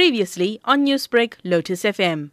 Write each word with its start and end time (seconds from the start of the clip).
Previously 0.00 0.58
on 0.64 0.86
Newsbreak, 0.86 1.34
Lotus 1.44 1.82
FM. 1.82 2.30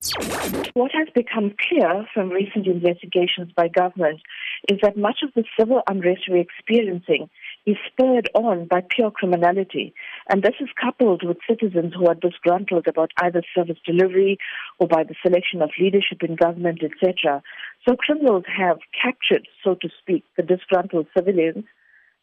What 0.74 0.92
has 0.94 1.10
become 1.14 1.54
clear 1.67 2.05
from 2.13 2.29
recent 2.29 2.66
investigations 2.66 3.51
by 3.58 3.67
government 3.67 4.21
is 4.70 4.79
that 4.82 4.96
much 4.96 5.18
of 5.21 5.34
the 5.36 5.44
civil 5.60 5.82
unrest 5.86 6.30
we're 6.30 6.38
experiencing 6.38 7.30
is 7.66 7.76
spurred 7.86 8.30
on 8.34 8.68
by 8.68 8.80
pure 8.90 9.12
criminality. 9.12 9.94
And 10.30 10.44
this 10.44 10.54
is 10.62 10.70
coupled 10.82 11.24
with 11.28 11.40
citizens 11.46 11.94
who 11.94 12.08
are 12.08 12.16
disgruntled 12.16 12.88
about 12.88 13.12
either 13.22 13.42
service 13.53 13.79
delivery 13.86 14.38
or 14.79 14.88
by 14.88 15.04
the 15.04 15.15
selection 15.22 15.62
of 15.62 15.72
leadership 15.78 16.23
in 16.23 16.38
government, 16.38 16.80
etc. 16.81 17.44
So 17.86 17.98
criminals 17.98 18.45
have 18.48 18.77
captured, 19.04 19.45
so 19.62 19.76
to 19.81 19.90
speak, 20.02 20.23
the 20.38 20.44
disgruntled 20.44 21.08
civilians 21.13 21.66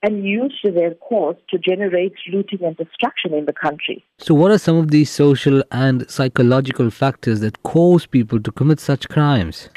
and 0.05 0.23
used 0.23 0.62
their 0.62 0.95
cause 0.96 1.36
to 1.48 1.59
generate 1.59 2.12
looting 2.30 2.62
and 2.62 2.77
destruction 2.77 3.32
in 3.32 3.46
the 3.46 3.53
country. 3.53 4.04
So, 4.18 4.34
what 4.34 4.50
are 4.50 4.59
some 4.59 4.77
of 4.77 4.91
these 4.91 5.11
social 5.11 5.62
and 5.73 6.09
psychological 6.11 6.90
factors 6.90 7.40
that 7.40 7.62
cause 7.62 8.04
people 8.04 8.39
to 8.40 8.53
commit 8.53 8.81
such 8.81 9.09
crimes? 9.09 9.71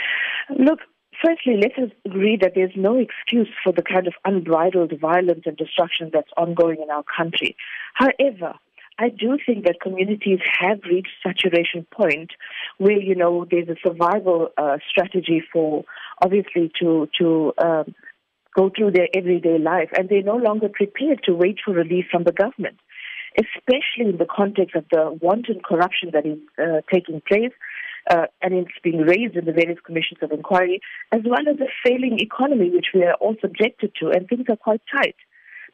Look, 0.49 0.80
firstly, 1.23 1.55
let 1.58 1.77
us 1.82 1.91
agree 2.05 2.38
that 2.41 2.54
there's 2.55 2.76
no 2.76 2.98
excuse 2.98 3.48
for 3.63 3.71
the 3.71 3.82
kind 3.82 4.05
of 4.05 4.13
unbridled 4.26 4.94
violence 4.99 5.44
and 5.45 5.55
destruction 5.55 6.09
that's 6.13 6.32
ongoing 6.35 6.82
in 6.82 6.90
our 6.90 7.04
country. 7.04 7.55
However, 7.94 8.54
I 8.99 9.09
do 9.09 9.38
think 9.46 9.66
that 9.66 9.80
communities 9.80 10.40
have 10.59 10.80
reached 10.90 11.12
saturation 11.21 11.85
point 11.91 12.32
where 12.80 12.99
you 12.99 13.16
know 13.16 13.46
there's 13.49 13.70
a 13.70 13.76
survival 13.85 14.49
uh, 14.57 14.77
strategy 14.90 15.41
for 15.54 15.85
obviously 16.21 16.71
to 16.82 17.07
to 17.20 17.54
um, 17.59 17.96
go 18.58 18.72
through 18.76 18.92
their 18.92 19.08
everyday 19.14 19.60
life, 19.60 19.90
and 19.98 20.10
they're 20.10 20.24
no 20.24 20.36
longer 20.36 20.70
prepared 20.70 21.22
to 21.26 21.36
wait 21.36 21.58
for 21.64 21.74
relief 21.74 22.06
from 22.12 22.24
the 22.24 22.32
government, 22.32 22.78
especially 23.38 24.10
in 24.12 24.18
the 24.18 24.26
context 24.26 24.76
of 24.76 24.86
the 24.92 25.18
wanton 25.22 25.60
corruption 25.64 26.10
that 26.14 26.26
is 26.26 26.40
uh, 26.58 26.82
taking 26.92 27.22
place. 27.28 27.54
Uh, 28.10 28.26
and 28.42 28.54
it's 28.54 28.80
being 28.82 29.02
raised 29.02 29.36
in 29.36 29.44
the 29.44 29.52
various 29.52 29.80
commissions 29.86 30.20
of 30.22 30.32
inquiry, 30.32 30.80
as 31.12 31.20
well 31.26 31.44
as 31.46 31.60
a 31.60 31.68
failing 31.84 32.18
economy, 32.22 32.70
which 32.70 32.88
we 32.94 33.04
are 33.04 33.16
all 33.16 33.36
subjected 33.41 33.91
to, 33.99 34.08
and 34.08 34.30
things 34.30 34.46
are 34.49 34.55
quite 34.55 34.82
tight. 34.90 35.16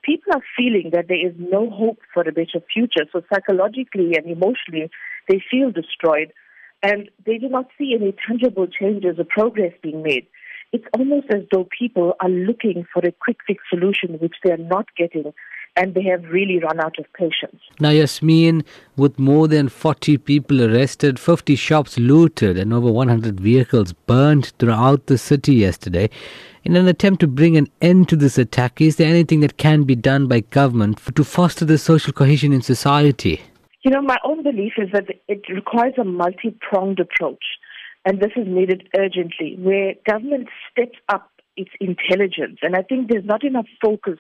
People 0.04 0.34
are 0.34 0.42
feeling 0.58 0.90
that 0.94 1.08
there 1.08 1.28
is 1.28 1.36
no 1.38 1.70
hope 1.70 2.00
for 2.12 2.24
a 2.28 2.32
better 2.32 2.60
future, 2.74 3.06
so 3.12 3.22
psychologically 3.32 4.16
and 4.16 4.26
emotionally, 4.26 4.90
they 5.30 5.44
feel 5.52 5.70
destroyed, 5.72 6.34
and 6.82 7.12
they 7.24 7.38
do 7.38 7.50
not 7.50 7.68
see 7.78 7.94
any 7.94 8.16
tangible 8.28 8.66
changes 8.66 9.20
or 9.20 9.26
progress 9.26 9.74
being 9.84 10.02
made 10.02 10.26
it's 10.74 10.86
almost 10.98 11.28
as 11.30 11.44
though 11.52 11.68
people 11.80 12.14
are 12.20 12.30
looking 12.30 12.86
for 12.92 13.00
a 13.06 13.12
quick 13.12 13.38
fix 13.46 13.64
solution, 13.70 14.18
which 14.20 14.34
they 14.44 14.52
are 14.52 14.58
not 14.58 14.88
getting, 14.98 15.32
and 15.76 15.94
they 15.94 16.04
have 16.04 16.24
really 16.32 16.60
run 16.60 16.80
out 16.80 16.98
of 16.98 17.06
patience. 17.14 17.62
Now, 17.80 17.90
Yasmin, 17.90 18.64
with 18.98 19.20
more 19.20 19.48
than 19.48 19.70
40 19.70 20.18
people 20.18 20.64
arrested, 20.64 21.20
50 21.20 21.56
shops 21.56 22.00
looted, 22.00 22.58
and 22.58 22.74
over 22.74 22.92
100 22.92 23.40
vehicles 23.40 23.94
burned 23.94 24.48
throughout 24.58 25.06
the 25.06 25.18
city 25.18 25.54
yesterday, 25.54 26.10
in 26.64 26.76
an 26.76 26.88
attempt 26.88 27.20
to 27.20 27.28
bring 27.28 27.56
an 27.56 27.68
end 27.82 28.10
to 28.10 28.16
this 28.16 28.40
attack, 28.40 28.82
is 28.82 28.96
there 28.96 29.10
anything 29.10 29.42
that 29.42 29.58
can 29.58 29.84
be 29.84 29.96
done 29.96 30.28
by 30.28 30.40
government 30.40 31.00
to 31.16 31.24
foster 31.24 31.66
the 31.66 31.78
social 31.78 32.14
cohesion 32.14 32.52
in 32.52 32.62
society? 32.64 33.42
You 33.84 33.92
know, 33.92 34.02
my 34.02 34.18
own 34.26 34.42
belief 34.42 34.74
is 34.78 34.90
that 34.94 35.06
it 35.28 35.42
requires 35.54 35.94
a 36.00 36.04
multi 36.04 36.56
pronged 36.62 37.00
approach 37.00 37.44
and 38.06 38.20
this 38.20 38.32
is 38.36 38.48
needed 38.48 38.90
urgently, 38.98 39.58
where 39.60 39.94
government 40.06 40.50
steps 40.72 40.98
up 41.10 41.30
its 41.56 41.72
intelligence. 41.80 42.60
And 42.62 42.76
I 42.76 42.82
think 42.82 43.10
there's 43.10 43.26
not 43.26 43.44
enough 43.44 43.68
focus 43.82 44.20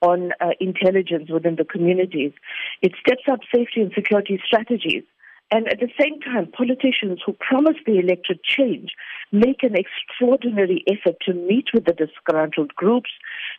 on 0.00 0.30
uh, 0.40 0.50
intelligence 0.60 1.28
within 1.30 1.56
the 1.56 1.64
communities. 1.64 2.32
It 2.82 2.92
steps 3.00 3.24
up 3.30 3.40
safety 3.54 3.80
and 3.80 3.92
security 3.94 4.40
strategies. 4.46 5.02
And 5.50 5.66
at 5.66 5.80
the 5.80 5.88
same 5.98 6.20
time, 6.20 6.52
politicians 6.52 7.20
who 7.24 7.32
promise 7.32 7.76
the 7.86 7.98
electorate 7.98 8.44
change 8.44 8.90
make 9.32 9.62
an 9.62 9.74
extraordinary 9.74 10.84
effort 10.86 11.16
to 11.22 11.32
meet 11.32 11.68
with 11.72 11.86
the 11.86 11.94
disgruntled 11.94 12.74
groups, 12.74 13.10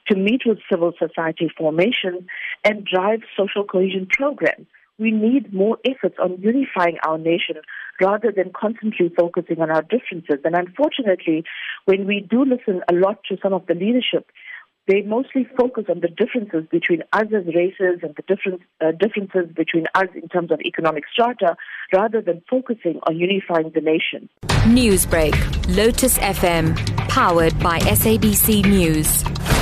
to 0.08 0.16
meet 0.16 0.44
with 0.46 0.59
civil 0.72 0.94
society 1.00 1.50
formation, 1.58 2.28
and 2.63 2.85
drive 2.85 3.22
social 3.35 3.63
cohesion 3.63 4.08
programs 4.12 4.68
we 4.99 5.11
need 5.11 5.53
more 5.53 5.77
efforts 5.85 6.15
on 6.21 6.41
unifying 6.41 6.97
our 7.05 7.17
nation 7.17 7.55
rather 8.01 8.31
than 8.31 8.51
constantly 8.53 9.11
focusing 9.17 9.61
on 9.61 9.69
our 9.69 9.81
differences. 9.81 10.39
And 10.43 10.55
unfortunately, 10.55 11.43
when 11.85 12.05
we 12.05 12.25
do 12.29 12.45
listen 12.45 12.81
a 12.89 12.93
lot 12.93 13.23
to 13.29 13.37
some 13.41 13.53
of 13.53 13.65
the 13.67 13.73
leadership, 13.73 14.29
they 14.87 15.01
mostly 15.03 15.47
focus 15.55 15.85
on 15.87 15.99
the 15.99 16.07
differences 16.07 16.67
between 16.71 17.03
us 17.13 17.27
as 17.27 17.45
races 17.53 17.99
and 18.01 18.15
the 18.15 18.59
uh, 18.81 18.91
differences 18.91 19.53
between 19.55 19.85
us 19.93 20.07
in 20.15 20.27
terms 20.29 20.51
of 20.51 20.59
economic 20.61 21.03
strata 21.11 21.55
rather 21.93 22.21
than 22.21 22.41
focusing 22.49 22.99
on 23.03 23.16
unifying 23.16 23.71
the 23.75 23.81
nation. 23.81 24.27
Newsbreak, 24.66 25.35
Lotus 25.77 26.17
FM, 26.17 26.75
powered 27.07 27.57
by 27.59 27.79
SABC 27.79 28.66
News. 28.66 29.59